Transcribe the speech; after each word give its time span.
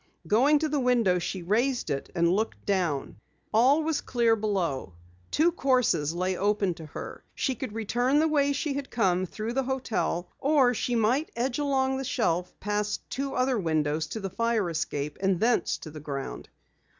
Going 0.25 0.57
to 0.57 0.67
the 0.67 0.79
window 0.79 1.19
she 1.19 1.43
raised 1.43 1.91
it 1.91 2.09
and 2.15 2.27
looked 2.33 2.65
down. 2.65 3.17
All 3.53 3.83
was 3.83 4.01
clear 4.01 4.35
below. 4.35 4.95
Two 5.29 5.51
courses 5.51 6.11
lay 6.11 6.35
open 6.35 6.73
to 6.73 6.87
her. 6.87 7.23
She 7.35 7.53
could 7.53 7.73
return 7.73 8.17
the 8.17 8.27
way 8.27 8.51
she 8.51 8.73
had 8.73 8.89
come 8.89 9.27
through 9.27 9.53
the 9.53 9.61
hotel, 9.69 10.31
or 10.39 10.73
she 10.73 10.95
might 10.95 11.29
edge 11.35 11.59
along 11.59 11.97
the 11.97 12.03
shelf 12.03 12.51
past 12.59 13.07
two 13.11 13.35
other 13.35 13.59
windows 13.59 14.07
to 14.07 14.19
the 14.19 14.31
fire 14.31 14.71
escape, 14.71 15.19
and 15.21 15.39
thence 15.39 15.77
to 15.77 15.91
the 15.91 15.99
ground. 15.99 16.49